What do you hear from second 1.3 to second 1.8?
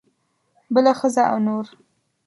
او نور.